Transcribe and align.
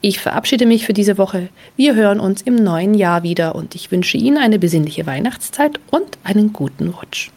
Ich 0.00 0.20
verabschiede 0.20 0.66
mich 0.66 0.86
für 0.86 0.92
diese 0.92 1.18
Woche. 1.18 1.48
Wir 1.76 1.94
hören 1.94 2.20
uns 2.20 2.42
im 2.42 2.56
neuen 2.56 2.94
Jahr 2.94 3.22
wieder 3.22 3.54
und 3.54 3.74
ich 3.74 3.90
wünsche 3.90 4.16
Ihnen 4.16 4.38
eine 4.38 4.58
besinnliche 4.58 5.06
Weihnachtszeit 5.06 5.80
und 5.90 6.18
einen 6.24 6.52
guten 6.52 6.88
Rutsch. 6.88 7.30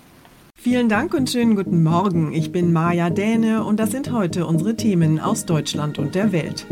Vielen 0.66 0.90
Dank 0.90 1.14
und 1.14 1.30
schönen 1.30 1.56
guten 1.56 1.84
Morgen. 1.84 2.34
Ich 2.34 2.52
bin 2.52 2.74
Maja 2.74 3.12
Däne 3.12 3.64
und 3.64 3.80
das 3.80 3.92
sind 3.92 4.12
heute 4.12 4.48
unsere 4.48 4.76
Themen 4.76 5.20
aus 5.20 5.46
Deutschland 5.46 6.00
und 6.00 6.16
der 6.16 6.32
Welt. 6.32 6.66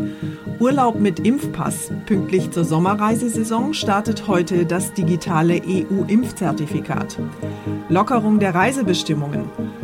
Urlaub 0.59 0.99
mit 0.99 1.19
Impfpass. 1.19 1.91
Pünktlich 2.07 2.49
zur 2.49 2.65
Sommerreisesaison 2.65 3.75
startet 3.75 4.27
heute 4.27 4.65
das 4.65 4.95
digitale 4.95 5.61
EU-Impfzertifikat. 5.63 7.19
Lockerung 7.89 8.39
der 8.39 8.55
Reisebestimmungen. 8.55 9.43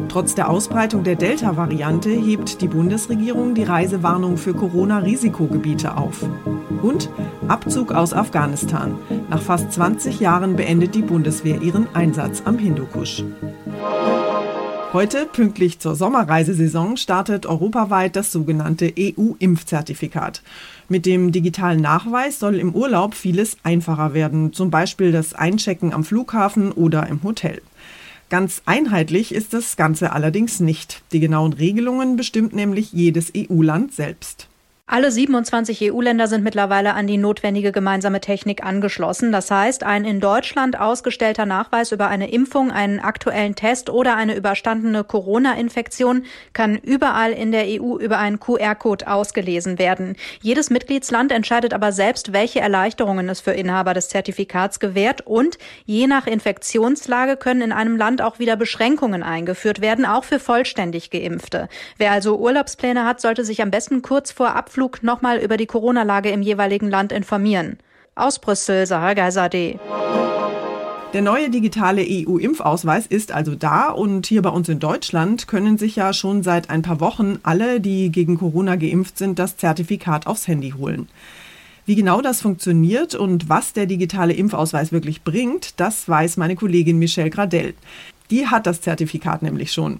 Trotz 0.10 0.34
der 0.34 0.50
Ausbreitung 0.50 1.04
der 1.04 1.16
Delta-Variante 1.16 2.10
hebt 2.10 2.62
die 2.62 2.68
Bundesregierung 2.68 3.54
die 3.54 3.64
Reisewarnung 3.64 4.38
für 4.38 4.56
Corona-Risikogebiete 4.56 5.96
auf. 5.96 6.28
Und 6.82 7.10
Abzug 7.48 7.92
aus 7.92 8.14
Afghanistan. 8.14 8.96
Nach 9.30 9.42
fast 9.42 9.72
20 9.72 10.20
Jahren 10.20 10.56
beendet 10.56 10.96
die 10.96 11.04
Bundeswehr 11.04 11.62
ihren 11.62 11.94
Einsatz 11.94 12.42
am 12.44 12.58
Hindukusch. 12.58 13.24
Heute, 14.92 15.28
pünktlich 15.28 15.78
zur 15.78 15.96
Sommerreisesaison, 15.96 16.98
startet 16.98 17.46
europaweit 17.46 18.16
das 18.16 18.32
sogenannte 18.32 18.92
EU-Impfzertifikat. 18.98 20.42
Mit 20.88 21.06
dem 21.06 21.32
digitalen 21.32 21.80
Nachweis 21.80 22.40
soll 22.40 22.56
im 22.56 22.74
Urlaub 22.74 23.14
vieles 23.14 23.58
einfacher 23.62 24.16
werden, 24.16 24.54
zum 24.54 24.72
Beispiel 24.72 25.12
das 25.12 25.36
Einchecken 25.36 25.94
am 25.94 26.04
Flughafen 26.04 26.72
oder 26.72 27.06
im 27.06 27.22
Hotel. 27.22 27.62
Ganz 28.30 28.62
einheitlich 28.66 29.34
ist 29.34 29.54
das 29.54 29.76
Ganze 29.76 30.12
allerdings 30.12 30.60
nicht. 30.60 31.02
Die 31.12 31.20
genauen 31.20 31.54
Regelungen 31.54 32.16
bestimmt 32.16 32.54
nämlich 32.54 32.94
jedes 32.94 33.32
EU-Land 33.36 33.94
selbst. 33.94 34.48
Alle 34.92 35.12
27 35.12 35.94
EU-Länder 35.94 36.26
sind 36.26 36.44
mittlerweile 36.44 36.96
an 36.96 37.06
die 37.06 37.18
notwendige 37.18 37.72
gemeinsame 37.72 38.22
Technik 38.22 38.66
angeschlossen. 38.66 39.32
Das 39.32 39.52
heißt, 39.52 39.84
ein 39.84 40.04
in 40.04 40.20
Deutschland 40.20 40.80
ausgestellter 40.80 41.46
Nachweis 41.46 41.92
über 41.92 42.08
eine 42.08 42.32
Impfung, 42.32 42.72
einen 42.72 43.00
aktuellen 43.00 43.54
Test 43.54 43.92
oder 43.92 44.16
eine 44.16 44.36
überstandene 44.36 45.04
Corona-Infektion 45.04 46.24
kann 46.54 46.76
überall 46.76 47.34
in 47.34 47.52
der 47.52 47.66
EU 47.68 48.00
über 48.00 48.18
einen 48.18 48.40
QR-Code 48.40 49.08
ausgelesen 49.08 49.78
werden. 49.78 50.16
Jedes 50.42 50.72
Mitgliedsland 50.72 51.32
entscheidet 51.32 51.76
aber 51.76 51.92
selbst, 51.92 52.34
welche 52.34 52.60
Erleichterungen 52.60 53.30
es 53.30 53.42
für 53.42 53.52
Inhaber 53.52 53.94
des 53.94 54.10
Zertifikats 54.10 54.80
gewährt 54.80 55.22
und 55.22 55.60
je 55.86 56.08
nach 56.08 56.26
Infektionslage 56.26 57.38
können 57.38 57.62
in 57.62 57.72
einem 57.74 57.96
Land 57.96 58.24
auch 58.24 58.40
wieder 58.40 58.56
Beschränkungen 58.56 59.22
eingeführt 59.22 59.82
werden, 59.82 60.08
auch 60.08 60.24
für 60.24 60.40
vollständig 60.40 61.12
Geimpfte. 61.12 61.70
Wer 62.00 62.12
also 62.12 62.40
Urlaubspläne 62.40 63.06
hat, 63.06 63.22
sollte 63.22 63.46
sich 63.46 63.62
am 63.62 63.70
besten 63.70 64.02
kurz 64.02 64.32
vor 64.32 64.56
Abflug 64.56 64.79
Ausflug 64.80 65.04
nochmal 65.04 65.40
über 65.40 65.58
die 65.58 65.66
Corona-Lage 65.66 66.30
im 66.30 66.42
jeweiligen 66.42 66.90
Land 66.90 67.12
informieren. 67.12 67.78
Aus 68.16 68.40
Brüssel, 68.40 68.86
Sarah 68.86 69.14
Geiserde. 69.14 69.78
Der 71.12 71.22
neue 71.22 71.50
digitale 71.50 72.06
EU-Impfausweis 72.08 73.06
ist 73.06 73.34
also 73.34 73.56
da 73.56 73.90
und 73.90 74.26
hier 74.26 74.42
bei 74.42 74.52
uns 74.52 74.70
in 74.70 74.80
Deutschland 74.80 75.50
können 75.50 75.78
sich 75.78 75.98
ja 75.98 76.14
schon 76.14 76.44
seit 76.44 76.70
ein 76.70 76.82
paar 76.82 77.02
Wochen 77.02 77.40
alle, 77.44 77.82
die 77.82 78.10
gegen 78.10 78.38
Corona 78.38 78.78
geimpft 78.78 79.18
sind, 79.18 79.38
das 79.38 79.58
Zertifikat 79.58 80.28
aufs 80.28 80.48
Handy 80.48 80.70
holen. 80.72 81.10
Wie 81.86 81.96
genau 81.96 82.22
das 82.22 82.42
funktioniert 82.42 83.16
und 83.16 83.50
was 83.50 83.74
der 83.74 83.86
digitale 83.86 84.32
Impfausweis 84.32 84.94
wirklich 84.94 85.24
bringt, 85.24 85.78
das 85.82 86.08
weiß 86.08 86.38
meine 86.38 86.56
Kollegin 86.56 87.00
Michelle 87.00 87.32
Gradell. 87.32 87.74
Die 88.32 88.48
hat 88.48 88.66
das 88.66 88.80
Zertifikat 88.80 89.42
nämlich 89.42 89.74
schon. 89.74 90.00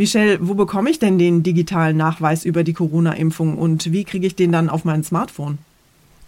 Michelle, 0.00 0.38
wo 0.40 0.54
bekomme 0.54 0.88
ich 0.88 0.98
denn 0.98 1.18
den 1.18 1.42
digitalen 1.42 1.98
Nachweis 1.98 2.46
über 2.46 2.64
die 2.64 2.72
Corona-Impfung 2.72 3.58
und 3.58 3.92
wie 3.92 4.04
kriege 4.04 4.26
ich 4.26 4.34
den 4.34 4.50
dann 4.50 4.70
auf 4.70 4.86
mein 4.86 5.04
Smartphone? 5.04 5.58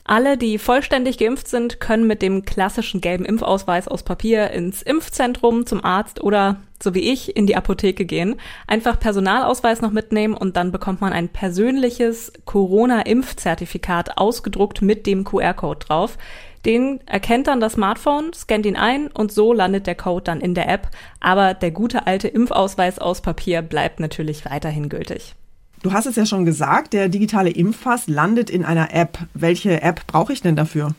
Alle, 0.05 0.37
die 0.37 0.59
vollständig 0.59 1.17
geimpft 1.17 1.49
sind, 1.49 1.81
können 1.81 2.07
mit 2.07 2.21
dem 2.21 2.45
klassischen 2.45 3.01
gelben 3.01 3.25
Impfausweis 3.25 3.89
aus 3.89 4.03
Papier 4.03 4.51
ins 4.51 4.83
Impfzentrum, 4.83 5.65
zum 5.65 5.83
Arzt 5.83 6.23
oder, 6.23 6.57
so 6.83 6.93
wie 6.93 7.11
ich, 7.11 7.35
in 7.35 7.47
die 7.47 7.57
Apotheke 7.57 8.05
gehen. 8.05 8.35
Einfach 8.67 9.01
Personalausweis 9.01 9.81
noch 9.81 9.91
mitnehmen 9.91 10.35
und 10.35 10.59
dann 10.59 10.71
bekommt 10.71 11.01
man 11.01 11.15
ein 11.15 11.31
persönliches 11.31 12.31
Corona-Impfzertifikat 12.45 14.19
ausgedruckt 14.19 14.83
mit 14.83 15.07
dem 15.07 15.25
QR-Code 15.25 15.87
drauf. 15.87 16.19
Den 16.65 17.01
erkennt 17.07 17.49
dann 17.49 17.61
das 17.61 17.73
Smartphone, 17.73 18.33
scannt 18.33 18.67
ihn 18.67 18.77
ein 18.77 19.09
und 19.09 19.33
so 19.33 19.53
landet 19.53 19.87
der 19.87 19.97
Code 19.97 20.25
dann 20.25 20.41
in 20.41 20.55
der 20.55 20.69
App. 20.69 20.89
Aber 21.21 21.55
der 21.55 21.73
gute 21.73 22.07
alte 22.07 22.29
Impfausweis 22.29 22.99
aus 22.99 23.21
Papier 23.21 23.63
bleibt 23.63 23.99
natürlich 23.99 24.45
weiterhin 24.45 24.89
gültig. 24.89 25.35
Du 25.83 25.93
hast 25.93 26.07
es 26.07 26.15
ja 26.15 26.27
schon 26.27 26.45
gesagt, 26.45 26.93
der 26.93 27.09
digitale 27.09 27.51
Impfpass 27.51 28.07
landet 28.07 28.51
in 28.51 28.65
einer 28.65 28.95
App. 28.95 29.19
Welche 29.35 29.83
App 29.83 30.07
brauche 30.07 30.33
ich 30.33 30.41
denn 30.41 30.55
dafür? 30.55 30.95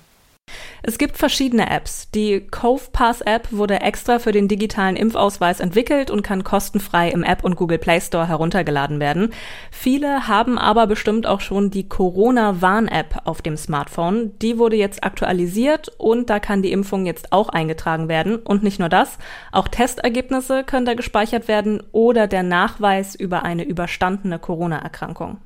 Es 0.85 0.97
gibt 0.97 1.17
verschiedene 1.17 1.69
Apps. 1.69 2.11
Die 2.11 2.41
Cove 2.41 2.89
Pass 2.91 3.21
App 3.21 3.47
wurde 3.53 3.79
extra 3.79 4.19
für 4.19 4.33
den 4.33 4.49
digitalen 4.49 4.97
Impfausweis 4.97 5.61
entwickelt 5.61 6.11
und 6.11 6.23
kann 6.23 6.43
kostenfrei 6.43 7.09
im 7.09 7.23
App 7.23 7.45
und 7.45 7.55
Google 7.55 7.77
Play 7.77 8.01
Store 8.01 8.27
heruntergeladen 8.27 8.99
werden. 8.99 9.29
Viele 9.71 10.27
haben 10.27 10.57
aber 10.57 10.85
bestimmt 10.85 11.25
auch 11.25 11.39
schon 11.39 11.71
die 11.71 11.87
Corona 11.87 12.61
Warn 12.61 12.89
App 12.89 13.21
auf 13.23 13.41
dem 13.41 13.55
Smartphone. 13.55 14.37
Die 14.39 14.57
wurde 14.57 14.75
jetzt 14.75 15.05
aktualisiert 15.05 15.89
und 15.97 16.29
da 16.29 16.41
kann 16.41 16.61
die 16.61 16.73
Impfung 16.73 17.05
jetzt 17.05 17.31
auch 17.31 17.47
eingetragen 17.47 18.09
werden. 18.09 18.35
Und 18.35 18.61
nicht 18.61 18.79
nur 18.79 18.89
das, 18.89 19.17
auch 19.53 19.69
Testergebnisse 19.69 20.65
können 20.65 20.85
da 20.85 20.95
gespeichert 20.95 21.47
werden 21.47 21.81
oder 21.93 22.27
der 22.27 22.43
Nachweis 22.43 23.15
über 23.15 23.43
eine 23.43 23.63
überstandene 23.63 24.37
Corona-Erkrankung. 24.37 25.37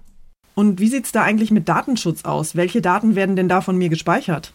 Und 0.56 0.80
wie 0.80 0.88
sieht's 0.88 1.12
da 1.12 1.22
eigentlich 1.22 1.52
mit 1.52 1.70
Datenschutz 1.70 2.26
aus? 2.26 2.56
Welche 2.56 2.82
Daten 2.82 3.16
werden 3.16 3.36
denn 3.36 3.48
da 3.48 3.62
von 3.62 3.78
mir 3.78 3.90
gespeichert? 3.90 4.52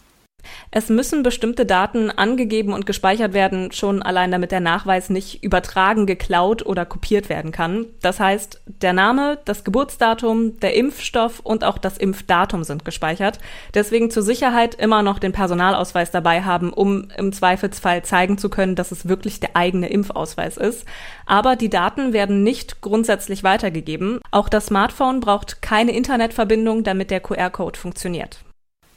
Es 0.70 0.88
müssen 0.88 1.22
bestimmte 1.22 1.66
Daten 1.66 2.10
angegeben 2.10 2.72
und 2.72 2.86
gespeichert 2.86 3.32
werden, 3.32 3.72
schon 3.72 4.02
allein 4.02 4.30
damit 4.30 4.52
der 4.52 4.60
Nachweis 4.60 5.10
nicht 5.10 5.44
übertragen, 5.44 6.06
geklaut 6.06 6.64
oder 6.64 6.86
kopiert 6.86 7.28
werden 7.28 7.52
kann. 7.52 7.86
Das 8.00 8.20
heißt, 8.20 8.62
der 8.66 8.92
Name, 8.92 9.38
das 9.44 9.64
Geburtsdatum, 9.64 10.58
der 10.60 10.74
Impfstoff 10.74 11.40
und 11.40 11.64
auch 11.64 11.78
das 11.78 11.98
Impfdatum 11.98 12.64
sind 12.64 12.84
gespeichert. 12.84 13.38
Deswegen 13.74 14.10
zur 14.10 14.22
Sicherheit 14.22 14.74
immer 14.74 15.02
noch 15.02 15.18
den 15.18 15.32
Personalausweis 15.32 16.10
dabei 16.10 16.42
haben, 16.42 16.72
um 16.72 17.08
im 17.16 17.32
Zweifelsfall 17.32 18.02
zeigen 18.02 18.38
zu 18.38 18.48
können, 18.48 18.74
dass 18.74 18.92
es 18.92 19.08
wirklich 19.08 19.40
der 19.40 19.56
eigene 19.56 19.88
Impfausweis 19.88 20.56
ist. 20.56 20.86
Aber 21.26 21.56
die 21.56 21.70
Daten 21.70 22.12
werden 22.12 22.42
nicht 22.42 22.80
grundsätzlich 22.80 23.44
weitergegeben. 23.44 24.20
Auch 24.30 24.48
das 24.48 24.66
Smartphone 24.66 25.20
braucht 25.20 25.62
keine 25.62 25.92
Internetverbindung, 25.92 26.84
damit 26.84 27.10
der 27.10 27.20
QR-Code 27.20 27.78
funktioniert. 27.78 28.44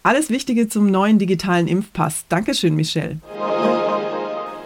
Alles 0.06 0.30
Wichtige 0.30 0.68
zum 0.68 0.92
neuen 0.92 1.18
digitalen 1.18 1.68
Impfpass. 1.68 2.25
Dankeschön, 2.30 2.75
Michelle. 2.75 3.18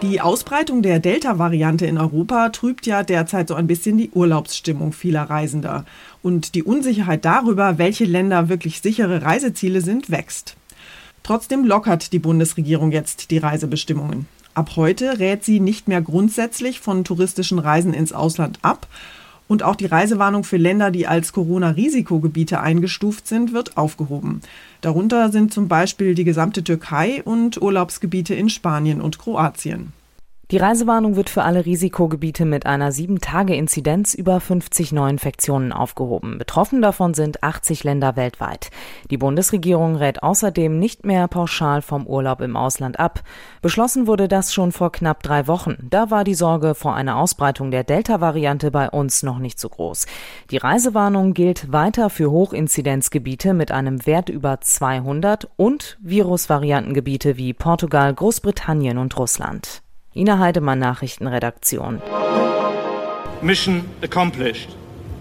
Die 0.02 0.20
Ausbreitung 0.20 0.82
der 0.82 0.98
Delta-Variante 0.98 1.86
in 1.86 1.96
Europa 1.96 2.50
trübt 2.50 2.84
ja 2.84 3.02
derzeit 3.02 3.48
so 3.48 3.54
ein 3.54 3.66
bisschen 3.66 3.96
die 3.96 4.10
Urlaubsstimmung 4.10 4.92
vieler 4.92 5.22
Reisender. 5.22 5.86
Und 6.22 6.54
die 6.54 6.62
Unsicherheit 6.62 7.24
darüber, 7.24 7.78
welche 7.78 8.04
Länder 8.04 8.50
wirklich 8.50 8.82
sichere 8.82 9.22
Reiseziele 9.22 9.80
sind, 9.80 10.10
wächst. 10.10 10.56
Trotzdem 11.22 11.64
lockert 11.64 12.12
die 12.12 12.18
Bundesregierung 12.18 12.92
jetzt 12.92 13.30
die 13.30 13.38
Reisebestimmungen. 13.38 14.26
Ab 14.52 14.72
heute 14.76 15.20
rät 15.20 15.42
sie 15.42 15.58
nicht 15.58 15.88
mehr 15.88 16.02
grundsätzlich 16.02 16.80
von 16.80 17.02
touristischen 17.02 17.58
Reisen 17.58 17.94
ins 17.94 18.12
Ausland 18.12 18.58
ab, 18.60 18.88
und 19.50 19.64
auch 19.64 19.74
die 19.74 19.86
Reisewarnung 19.86 20.44
für 20.44 20.58
Länder, 20.58 20.92
die 20.92 21.08
als 21.08 21.32
Corona-Risikogebiete 21.32 22.60
eingestuft 22.60 23.26
sind, 23.26 23.52
wird 23.52 23.76
aufgehoben. 23.76 24.42
Darunter 24.80 25.30
sind 25.30 25.52
zum 25.52 25.68
Beispiel 25.68 26.14
die 26.14 26.24
gesamte 26.24 26.64
Türkei 26.64 27.22
und 27.22 27.60
Urlaubsgebiete 27.60 28.34
in 28.34 28.48
Spanien 28.48 29.00
und 29.00 29.18
Kroatien. 29.18 29.92
Die 30.50 30.56
Reisewarnung 30.56 31.14
wird 31.14 31.30
für 31.30 31.44
alle 31.44 31.64
Risikogebiete 31.64 32.44
mit 32.44 32.66
einer 32.66 32.90
7-Tage-Inzidenz 32.90 34.14
über 34.14 34.40
50 34.40 34.90
Neuinfektionen 34.90 35.72
aufgehoben. 35.72 36.38
Betroffen 36.38 36.82
davon 36.82 37.14
sind 37.14 37.44
80 37.44 37.84
Länder 37.84 38.16
weltweit. 38.16 38.70
Die 39.10 39.16
Bundesregierung 39.16 39.94
rät 39.94 40.24
außerdem 40.24 40.76
nicht 40.76 41.06
mehr 41.06 41.28
pauschal 41.28 41.82
vom 41.82 42.04
Urlaub 42.04 42.40
im 42.40 42.56
Ausland 42.56 42.98
ab. 42.98 43.22
Beschlossen 43.62 44.08
wurde 44.08 44.26
das 44.26 44.52
schon 44.52 44.72
vor 44.72 44.90
knapp 44.90 45.22
drei 45.22 45.46
Wochen. 45.46 45.76
Da 45.88 46.10
war 46.10 46.24
die 46.24 46.34
Sorge 46.34 46.74
vor 46.74 46.96
einer 46.96 47.18
Ausbreitung 47.18 47.70
der 47.70 47.84
Delta-Variante 47.84 48.72
bei 48.72 48.90
uns 48.90 49.22
noch 49.22 49.38
nicht 49.38 49.60
so 49.60 49.68
groß. 49.68 50.06
Die 50.50 50.56
Reisewarnung 50.56 51.32
gilt 51.32 51.72
weiter 51.72 52.10
für 52.10 52.32
Hochinzidenzgebiete 52.32 53.54
mit 53.54 53.70
einem 53.70 54.04
Wert 54.04 54.28
über 54.28 54.60
200 54.60 55.48
und 55.56 55.96
Virusvariantengebiete 56.02 57.36
wie 57.36 57.54
Portugal, 57.54 58.12
Großbritannien 58.12 58.98
und 58.98 59.16
Russland. 59.16 59.82
Ina 60.12 60.40
Heidemann, 60.40 60.80
Nachrichtenredaktion. 60.80 62.02
Mission 63.42 63.84
accomplished. 64.02 64.70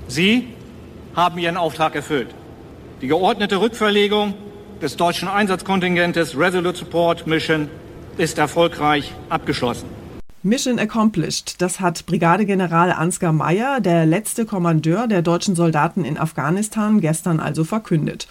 Sie 0.08 0.48
haben 1.16 1.38
Ihren 1.38 1.58
Auftrag 1.58 1.94
erfüllt. 1.94 2.34
Die 3.00 3.08
geordnete 3.08 3.62
Rückverlegung 3.62 4.34
des 4.82 4.98
deutschen 4.98 5.28
Einsatzkontingentes 5.28 6.36
Resolute 6.36 6.80
Support 6.80 7.28
Mission 7.28 7.70
ist 8.18 8.40
erfolgreich 8.40 9.14
abgeschlossen. 9.30 9.88
Mission 10.42 10.80
accomplished. 10.80 11.62
Das 11.62 11.80
hat 11.80 12.08
Brigadegeneral 12.08 12.92
Ansgar 12.92 13.32
Meyer, 13.32 13.82
der 13.82 14.08
letzte 14.08 14.48
Kommandeur 14.48 15.06
der 15.08 15.22
deutschen 15.22 15.54
Soldaten 15.56 16.04
in 16.04 16.18
Afghanistan, 16.18 17.00
gestern 17.00 17.40
also 17.40 17.64
verkündet. 17.64 18.28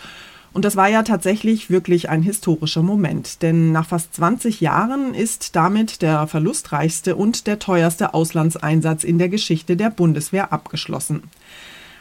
Und 0.59 0.65
das 0.65 0.75
war 0.75 0.88
ja 0.88 1.05
tatsächlich 1.05 1.71
wirklich 1.71 2.09
ein 2.09 2.21
historischer 2.21 2.83
Moment, 2.83 3.43
denn 3.43 3.71
nach 3.71 3.87
fast 3.87 4.12
20 4.17 4.61
Jahren 4.61 5.15
ist 5.15 5.55
damit 5.55 6.03
der 6.03 6.27
verlustreichste 6.27 7.15
und 7.15 7.47
der 7.47 7.61
teuerste 7.61 8.12
Auslandseinsatz 8.12 9.05
in 9.05 9.19
der 9.19 9.29
Geschichte 9.29 9.77
der 9.77 9.91
Bundeswehr 9.91 10.53
abgeschlossen. 10.53 11.23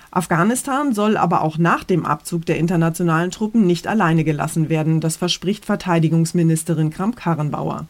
Afghanistan 0.09 0.91
soll 0.95 1.17
aber 1.17 1.43
auch 1.43 1.59
nach 1.59 1.83
dem 1.83 2.03
Abzug 2.03 2.47
der 2.47 2.57
internationalen 2.57 3.29
Truppen 3.29 3.67
nicht 3.67 3.85
alleine 3.85 4.23
gelassen 4.23 4.69
werden, 4.69 5.01
das 5.01 5.17
verspricht 5.17 5.63
Verteidigungsministerin 5.63 6.89
Kramp-Karrenbauer. 6.89 7.85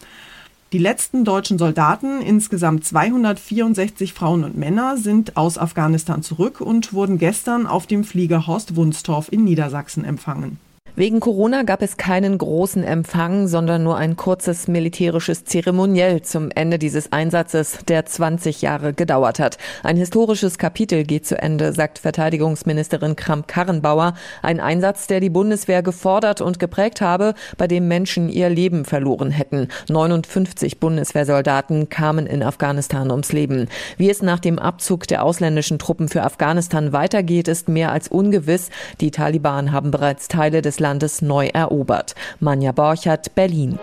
Die 0.74 0.80
letzten 0.80 1.24
deutschen 1.24 1.58
Soldaten, 1.58 2.22
insgesamt 2.22 2.84
264 2.84 4.12
Frauen 4.12 4.44
und 4.44 4.58
Männer, 4.58 4.98
sind 4.98 5.38
aus 5.38 5.58
Afghanistan 5.58 6.24
zurück 6.24 6.60
und 6.60 6.92
wurden 6.92 7.18
gestern 7.18 7.66
auf 7.66 7.88
dem 7.88 8.04
Flieger 8.04 8.48
Horst 8.48 8.76
Wunstorf 8.76 9.32
in 9.32 9.46
Niedersachsen 9.46 10.04
empfangen. 10.04 10.60
Wegen 11.00 11.20
Corona 11.20 11.62
gab 11.62 11.84
es 11.84 11.98
keinen 11.98 12.40
großen 12.40 12.84
Empfang, 12.84 13.48
sondern 13.48 13.84
nur 13.84 13.98
ein 13.98 14.16
kurzes 14.16 14.68
militärisches 14.68 15.46
Zeremoniell 15.46 16.24
zum 16.24 16.50
Ende 16.50 16.80
dieses 16.80 17.12
Einsatzes, 17.12 17.78
der 17.88 18.08
20 18.08 18.64
Jahre 18.64 18.94
gedauert 18.94 19.38
hat. 19.38 19.60
Ein 19.84 19.96
historisches 19.96 20.58
Kapitel 20.58 21.04
geht 21.04 21.28
zu 21.28 21.40
Ende, 21.40 21.72
sagt 21.74 22.00
Verteidigungsministerin 22.00 23.16
Kramp-Karrenbauer. 23.16 24.16
Ein 24.42 24.60
Einsatz, 24.60 25.06
der 25.06 25.20
die 25.20 25.30
Bundeswehr 25.30 25.84
gefordert 25.84 26.42
und 26.42 26.58
geprägt 26.58 27.00
habe, 27.00 27.36
bei 27.60 27.68
dem 27.68 27.88
Menschen 27.88 28.28
ihr 28.28 28.50
Leben 28.50 28.84
verloren 28.84 29.30
hätten. 29.30 29.68
59 29.90 30.80
Bundeswehrsoldaten 30.80 31.90
kamen 31.90 32.26
in 32.26 32.42
Afghanistan 32.42 33.12
ums 33.12 33.32
Leben. 33.32 33.68
Wie 33.98 34.10
es 34.10 34.24
nach 34.24 34.40
dem 34.40 34.58
Abzug 34.58 35.06
der 35.06 35.24
ausländischen 35.24 35.78
Truppen 35.78 36.10
für 36.10 36.24
Afghanistan 36.24 36.92
weitergeht, 36.92 37.48
ist 37.50 37.70
mehr 37.70 37.92
als 37.92 38.08
ungewiss. 38.08 38.72
Die 39.00 39.12
Taliban 39.12 39.72
haben 39.72 39.92
bereits 39.92 40.28
Teile 40.28 40.64
des 40.64 40.87
Landes 40.88 41.22
neu 41.22 41.48
erobert. 41.48 42.16
Manja 42.40 42.72
Borchert, 42.72 43.36
Berlin. 43.36 43.78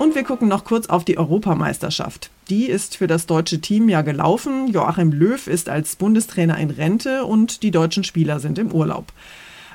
Und 0.00 0.16
wir 0.16 0.24
gucken 0.24 0.48
noch 0.48 0.64
kurz 0.64 0.88
auf 0.88 1.04
die 1.04 1.18
Europameisterschaft. 1.18 2.30
Die 2.50 2.66
ist 2.66 2.96
für 2.96 3.06
das 3.06 3.26
deutsche 3.26 3.60
Team 3.60 3.88
ja 3.88 4.02
gelaufen. 4.02 4.66
Joachim 4.66 5.12
Löw 5.12 5.46
ist 5.46 5.68
als 5.68 5.94
Bundestrainer 5.94 6.58
in 6.58 6.70
Rente 6.70 7.24
und 7.24 7.62
die 7.62 7.70
deutschen 7.70 8.02
Spieler 8.02 8.40
sind 8.40 8.58
im 8.58 8.72
Urlaub. 8.72 9.12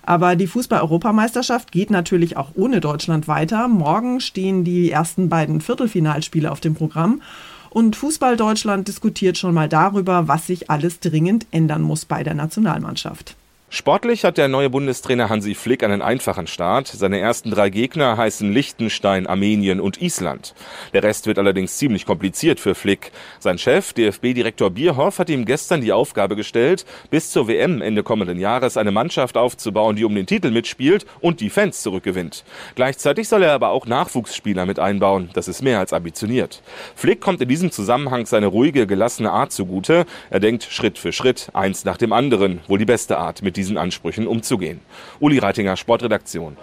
Aber 0.06 0.36
die 0.36 0.48
Fußball-Europameisterschaft 0.48 1.72
geht 1.72 1.90
natürlich 1.90 2.36
auch 2.36 2.50
ohne 2.56 2.82
Deutschland 2.82 3.30
weiter. 3.30 3.70
Morgen 3.70 4.20
stehen 4.20 4.66
die 4.66 4.92
ersten 4.92 5.30
beiden 5.30 5.62
Viertelfinalspiele 5.62 6.52
auf 6.52 6.60
dem 6.60 6.76
Programm. 6.76 7.22
Und 7.70 7.96
Fußball 7.96 8.36
Deutschland 8.36 8.90
diskutiert 8.90 9.38
schon 9.38 9.54
mal 9.54 9.70
darüber, 9.70 10.28
was 10.28 10.48
sich 10.48 10.70
alles 10.70 11.00
dringend 11.00 11.48
ändern 11.52 11.82
muss 11.82 12.04
bei 12.04 12.24
der 12.24 12.34
Nationalmannschaft. 12.34 13.38
Sportlich 13.76 14.24
hat 14.24 14.38
der 14.38 14.50
neue 14.50 14.70
Bundestrainer 14.70 15.30
Hansi 15.30 15.56
Flick 15.56 15.84
einen 15.84 16.04
einfachen 16.04 16.46
Start. 16.46 16.86
Seine 16.86 17.18
ersten 17.18 17.50
drei 17.50 17.72
Gegner 17.72 18.18
heißen 18.18 18.54
Liechtenstein, 18.54 19.26
Armenien 19.26 19.80
und 19.80 20.00
Island. 20.00 20.54
Der 20.94 21.02
Rest 21.02 21.26
wird 21.26 21.40
allerdings 21.40 21.78
ziemlich 21.78 22.06
kompliziert 22.06 22.60
für 22.60 22.76
Flick. 22.76 23.12
Sein 23.40 23.58
Chef, 23.58 23.94
DFB-Direktor 23.94 24.70
Bierhoff, 24.70 25.18
hat 25.18 25.32
ihm 25.32 25.46
gestern 25.46 25.82
die 25.82 25.92
Aufgabe 25.92 26.36
gestellt, 26.36 26.86
bis 27.10 27.32
zur 27.32 27.48
WM 27.48 27.82
Ende 27.82 28.04
kommenden 28.04 28.40
Jahres 28.40 28.78
eine 28.78 28.92
Mannschaft 28.92 29.38
aufzubauen, 29.38 29.96
die 29.96 30.06
um 30.06 30.14
den 30.14 30.28
Titel 30.28 30.52
mitspielt 30.52 31.08
und 31.20 31.42
die 31.42 31.50
Fans 31.50 31.82
zurückgewinnt. 31.82 32.44
Gleichzeitig 32.76 33.28
soll 33.28 33.42
er 33.42 33.54
aber 33.54 33.70
auch 33.70 33.88
Nachwuchsspieler 33.88 34.68
mit 34.68 34.78
einbauen. 34.78 35.32
Das 35.34 35.48
ist 35.48 35.64
mehr 35.64 35.80
als 35.80 35.94
ambitioniert. 35.94 36.62
Flick 36.96 37.22
kommt 37.22 37.42
in 37.42 37.50
diesem 37.50 37.72
Zusammenhang 37.72 38.28
seine 38.28 38.46
ruhige, 38.46 38.86
gelassene 38.86 39.32
Art 39.32 39.52
zugute. 39.52 40.06
Er 40.30 40.40
denkt 40.40 40.64
Schritt 40.70 41.00
für 41.00 41.12
Schritt, 41.12 41.50
eins 41.54 41.86
nach 41.86 41.98
dem 41.98 42.14
anderen, 42.14 42.62
wohl 42.68 42.78
die 42.78 42.86
beste 42.86 43.18
Art 43.18 43.42
mit 43.42 43.63
diesen 43.64 43.78
Ansprüchen 43.78 44.28
umzugehen. 44.28 44.80
Uli 45.20 45.40
Reitinger, 45.40 45.78
Sportredaktion. 45.78 46.58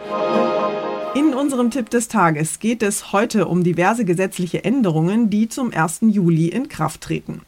In 1.14 1.34
unserem 1.34 1.70
Tipp 1.70 1.90
des 1.90 2.08
Tages 2.08 2.60
geht 2.60 2.82
es 2.82 3.12
heute 3.12 3.48
um 3.48 3.64
diverse 3.64 4.04
gesetzliche 4.04 4.62
Änderungen, 4.62 5.30
die 5.30 5.48
zum 5.48 5.72
1. 5.72 6.00
Juli 6.02 6.48
in 6.48 6.68
Kraft 6.68 7.00
treten. 7.00 7.40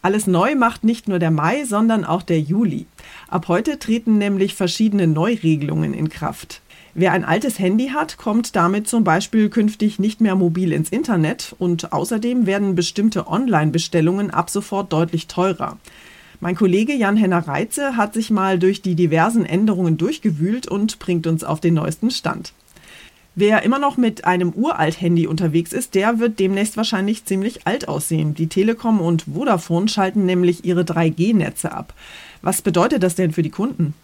Alles 0.00 0.26
neu 0.26 0.54
macht 0.54 0.84
nicht 0.84 1.08
nur 1.08 1.18
der 1.18 1.30
Mai, 1.30 1.64
sondern 1.64 2.04
auch 2.04 2.22
der 2.22 2.40
Juli. 2.40 2.86
Ab 3.28 3.48
heute 3.48 3.78
treten 3.78 4.16
nämlich 4.18 4.54
verschiedene 4.54 5.06
Neuregelungen 5.06 5.92
in 5.92 6.08
Kraft. 6.08 6.60
Wer 6.94 7.12
ein 7.12 7.24
altes 7.24 7.58
Handy 7.58 7.88
hat, 7.88 8.18
kommt 8.18 8.54
damit 8.54 8.86
zum 8.86 9.02
Beispiel 9.02 9.48
künftig 9.48 9.98
nicht 9.98 10.20
mehr 10.20 10.36
mobil 10.36 10.72
ins 10.72 10.90
Internet 10.90 11.56
und 11.58 11.92
außerdem 11.92 12.46
werden 12.46 12.76
bestimmte 12.76 13.26
Online-Bestellungen 13.26 14.30
ab 14.30 14.48
sofort 14.48 14.92
deutlich 14.92 15.26
teurer. 15.26 15.78
Mein 16.44 16.56
Kollege 16.56 16.92
Jan-Henner 16.92 17.48
Reitze 17.48 17.96
hat 17.96 18.12
sich 18.12 18.30
mal 18.30 18.58
durch 18.58 18.82
die 18.82 18.94
diversen 18.94 19.46
Änderungen 19.46 19.96
durchgewühlt 19.96 20.68
und 20.68 20.98
bringt 20.98 21.26
uns 21.26 21.42
auf 21.42 21.58
den 21.58 21.72
neuesten 21.72 22.10
Stand. 22.10 22.52
Wer 23.34 23.62
immer 23.62 23.78
noch 23.78 23.96
mit 23.96 24.26
einem 24.26 24.50
Uralt-Handy 24.50 25.26
unterwegs 25.26 25.72
ist, 25.72 25.94
der 25.94 26.18
wird 26.18 26.38
demnächst 26.38 26.76
wahrscheinlich 26.76 27.24
ziemlich 27.24 27.66
alt 27.66 27.88
aussehen. 27.88 28.34
Die 28.34 28.48
Telekom 28.48 29.00
und 29.00 29.22
Vodafone 29.22 29.88
schalten 29.88 30.26
nämlich 30.26 30.66
ihre 30.66 30.82
3G-Netze 30.82 31.72
ab. 31.72 31.94
Was 32.42 32.60
bedeutet 32.60 33.02
das 33.02 33.14
denn 33.14 33.32
für 33.32 33.42
die 33.42 33.48
Kunden? 33.48 33.94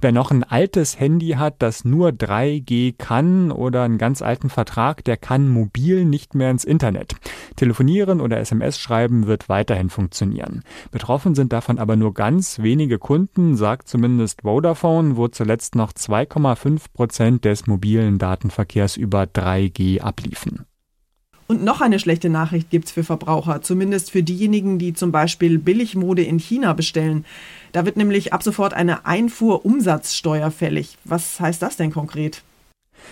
Wer 0.00 0.12
noch 0.12 0.30
ein 0.30 0.44
altes 0.44 0.98
Handy 0.98 1.30
hat, 1.30 1.56
das 1.58 1.84
nur 1.84 2.10
3G 2.10 2.94
kann 2.96 3.52
oder 3.52 3.82
einen 3.82 3.98
ganz 3.98 4.22
alten 4.22 4.48
Vertrag, 4.48 5.04
der 5.04 5.16
kann 5.16 5.48
mobil 5.48 6.04
nicht 6.04 6.34
mehr 6.34 6.50
ins 6.50 6.64
Internet. 6.64 7.16
Telefonieren 7.56 8.20
oder 8.20 8.38
SMS 8.38 8.78
schreiben 8.78 9.26
wird 9.26 9.48
weiterhin 9.48 9.90
funktionieren. 9.90 10.62
Betroffen 10.90 11.34
sind 11.34 11.52
davon 11.52 11.78
aber 11.78 11.96
nur 11.96 12.14
ganz 12.14 12.60
wenige 12.60 12.98
Kunden, 12.98 13.56
sagt 13.56 13.88
zumindest 13.88 14.42
Vodafone, 14.42 15.16
wo 15.16 15.28
zuletzt 15.28 15.74
noch 15.74 15.92
2,5 15.92 16.84
Prozent 16.94 17.44
des 17.44 17.66
mobilen 17.66 18.18
Datenverkehrs 18.18 18.96
über 18.96 19.24
3G 19.24 20.00
abliefen. 20.00 20.69
Und 21.50 21.64
noch 21.64 21.80
eine 21.80 21.98
schlechte 21.98 22.30
Nachricht 22.30 22.70
gibt 22.70 22.84
es 22.84 22.92
für 22.92 23.02
Verbraucher, 23.02 23.60
zumindest 23.60 24.12
für 24.12 24.22
diejenigen, 24.22 24.78
die 24.78 24.92
zum 24.92 25.10
Beispiel 25.10 25.58
Billigmode 25.58 26.22
in 26.22 26.38
China 26.38 26.74
bestellen. 26.74 27.24
Da 27.72 27.84
wird 27.84 27.96
nämlich 27.96 28.32
ab 28.32 28.44
sofort 28.44 28.72
eine 28.72 29.04
Einfuhrumsatzsteuer 29.04 30.52
fällig. 30.52 30.96
Was 31.02 31.40
heißt 31.40 31.60
das 31.60 31.76
denn 31.76 31.90
konkret? 31.90 32.44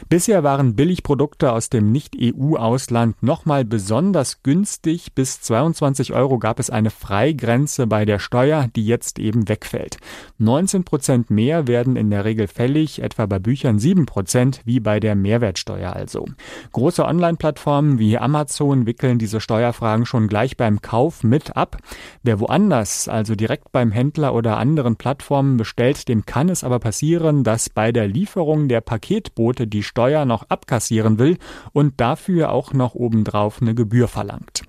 Bisher 0.09 0.45
waren 0.45 0.75
Billigprodukte 0.75 1.53
aus 1.53 1.71
dem 1.71 1.91
Nicht-EU-Ausland 1.93 3.23
nochmal 3.23 3.65
besonders 3.65 4.43
günstig. 4.43 5.15
Bis 5.15 5.41
22 5.41 6.13
Euro 6.13 6.39
gab 6.39 6.61
es 6.61 6.71
eine 6.71 6.91
Freigrenze 6.91 7.87
bei 7.87 8.05
der 8.05 8.19
Steuer, 8.19 8.69
die 8.75 8.87
jetzt 8.87 9.19
eben 9.19 9.49
wegfällt. 9.49 9.99
19 10.39 10.85
Prozent 10.85 11.31
mehr 11.31 11.67
werden 11.67 11.97
in 11.97 12.11
der 12.11 12.25
Regel 12.25 12.47
fällig, 12.47 13.03
etwa 13.03 13.27
bei 13.27 13.39
Büchern 13.39 13.79
7 13.79 14.07
Prozent, 14.07 14.63
wie 14.65 14.81
bei 14.81 15.01
der 15.01 15.15
Mehrwertsteuer 15.15 15.93
also. 15.93 16.27
Große 16.73 17.05
Online-Plattformen 17.05 17.99
wie 17.99 18.19
Amazon 18.19 18.87
wickeln 18.87 19.19
diese 19.19 19.41
Steuerfragen 19.41 20.07
schon 20.07 20.29
gleich 20.29 20.57
beim 20.57 20.81
Kauf 20.81 21.25
mit 21.25 21.57
ab. 21.57 21.79
Wer 22.23 22.41
woanders, 22.41 23.09
also 23.09 23.35
direkt 23.35 23.73
beim 23.73 23.91
Händler 23.91 24.35
oder 24.35 24.59
anderen 24.59 24.97
Plattformen 24.97 25.57
bestellt, 25.57 26.09
dem 26.09 26.25
kann 26.25 26.49
es 26.49 26.65
aber 26.65 26.79
passieren, 26.79 27.45
dass 27.45 27.69
bei 27.69 27.93
der 27.93 28.07
Lieferung 28.07 28.69
der 28.69 28.81
Paketboote 28.81 29.67
die 29.67 29.78
die 29.79 29.85
Steuer 29.85 30.25
noch 30.25 30.43
abkassieren 30.49 31.21
will 31.21 31.39
und 31.73 32.01
dafür 32.01 32.51
auch 32.51 32.73
noch 32.73 32.97
obendrauf 32.97 33.63
eine 33.63 33.77
Gebühr 33.77 34.09
verlangt. 34.09 34.63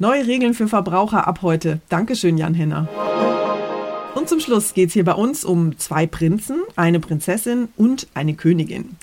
Neue 0.00 0.26
Regeln 0.26 0.54
für 0.54 0.66
Verbraucher 0.66 1.28
ab 1.28 1.42
heute. 1.42 1.80
Dankeschön, 1.88 2.36
Jan 2.36 2.54
Henner. 2.54 2.88
Und 4.16 4.28
zum 4.28 4.40
Schluss 4.40 4.74
geht 4.74 4.88
es 4.88 4.94
hier 4.94 5.04
bei 5.04 5.12
uns 5.12 5.44
um 5.44 5.78
zwei 5.78 6.08
Prinzen, 6.08 6.62
eine 6.74 6.98
Prinzessin 6.98 7.68
und 7.76 8.08
eine 8.14 8.34
Königin. 8.34 8.96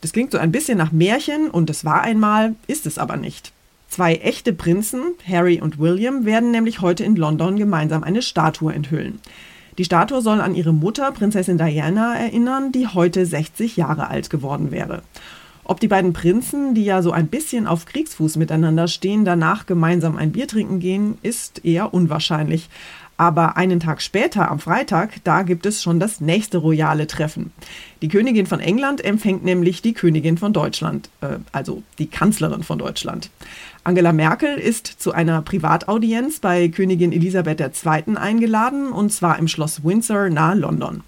Das 0.00 0.14
klingt 0.14 0.32
so 0.32 0.38
ein 0.38 0.52
bisschen 0.52 0.78
nach 0.78 0.90
Märchen 0.90 1.50
und 1.50 1.68
es 1.68 1.84
war 1.84 2.00
einmal, 2.00 2.54
ist 2.66 2.86
es 2.86 2.96
aber 2.96 3.18
nicht. 3.18 3.52
Zwei 3.90 4.14
echte 4.14 4.54
Prinzen, 4.54 5.02
Harry 5.28 5.60
und 5.60 5.78
William, 5.78 6.24
werden 6.24 6.50
nämlich 6.50 6.80
heute 6.80 7.04
in 7.04 7.16
London 7.16 7.58
gemeinsam 7.58 8.02
eine 8.02 8.22
Statue 8.22 8.72
enthüllen. 8.72 9.20
Die 9.78 9.84
Statue 9.84 10.20
soll 10.20 10.40
an 10.40 10.54
ihre 10.54 10.72
Mutter, 10.72 11.10
Prinzessin 11.12 11.56
Diana, 11.56 12.14
erinnern, 12.14 12.72
die 12.72 12.88
heute 12.88 13.24
60 13.24 13.76
Jahre 13.76 14.08
alt 14.08 14.28
geworden 14.28 14.70
wäre. 14.70 15.02
Ob 15.64 15.80
die 15.80 15.88
beiden 15.88 16.12
Prinzen, 16.12 16.74
die 16.74 16.84
ja 16.84 17.02
so 17.02 17.12
ein 17.12 17.28
bisschen 17.28 17.66
auf 17.66 17.86
Kriegsfuß 17.86 18.36
miteinander 18.36 18.88
stehen, 18.88 19.24
danach 19.24 19.64
gemeinsam 19.64 20.16
ein 20.16 20.32
Bier 20.32 20.48
trinken 20.48 20.80
gehen, 20.80 21.18
ist 21.22 21.64
eher 21.64 21.94
unwahrscheinlich. 21.94 22.68
Aber 23.16 23.56
einen 23.56 23.78
Tag 23.78 24.02
später, 24.02 24.50
am 24.50 24.58
Freitag, 24.58 25.22
da 25.22 25.42
gibt 25.42 25.64
es 25.64 25.80
schon 25.80 26.00
das 26.00 26.20
nächste 26.20 26.58
royale 26.58 27.06
Treffen. 27.06 27.52
Die 28.00 28.08
Königin 28.08 28.46
von 28.46 28.58
England 28.58 29.04
empfängt 29.04 29.44
nämlich 29.44 29.80
die 29.80 29.92
Königin 29.92 30.36
von 30.36 30.52
Deutschland, 30.52 31.08
äh, 31.20 31.38
also 31.52 31.82
die 31.98 32.08
Kanzlerin 32.08 32.64
von 32.64 32.78
Deutschland. 32.78 33.30
Angela 33.84 34.12
Merkel 34.12 34.58
ist 34.58 34.86
zu 34.86 35.10
einer 35.10 35.42
Privataudienz 35.42 36.38
bei 36.38 36.68
Königin 36.68 37.10
Elisabeth 37.10 37.60
II. 37.60 38.16
eingeladen, 38.16 38.92
und 38.92 39.12
zwar 39.12 39.40
im 39.40 39.48
Schloss 39.48 39.82
Windsor 39.82 40.30
nahe 40.30 40.54
London. 40.54 41.02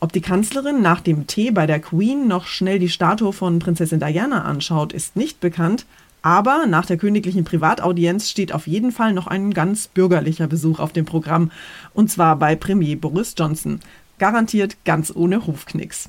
Ob 0.00 0.12
die 0.14 0.22
Kanzlerin 0.22 0.80
nach 0.80 1.02
dem 1.02 1.26
Tee 1.26 1.50
bei 1.50 1.66
der 1.66 1.78
Queen 1.78 2.26
noch 2.26 2.46
schnell 2.46 2.78
die 2.78 2.88
Statue 2.88 3.34
von 3.34 3.58
Prinzessin 3.58 4.00
Diana 4.00 4.44
anschaut, 4.44 4.94
ist 4.94 5.16
nicht 5.16 5.40
bekannt, 5.40 5.84
aber 6.22 6.66
nach 6.66 6.86
der 6.86 6.96
königlichen 6.96 7.44
Privataudienz 7.44 8.30
steht 8.30 8.52
auf 8.52 8.66
jeden 8.66 8.92
Fall 8.92 9.12
noch 9.12 9.26
ein 9.26 9.52
ganz 9.52 9.86
bürgerlicher 9.86 10.46
Besuch 10.46 10.80
auf 10.80 10.94
dem 10.94 11.04
Programm, 11.04 11.50
und 11.92 12.10
zwar 12.10 12.36
bei 12.36 12.56
Premier 12.56 12.96
Boris 12.96 13.34
Johnson. 13.36 13.80
Garantiert 14.18 14.78
ganz 14.86 15.12
ohne 15.14 15.46
Hofknicks. 15.46 16.08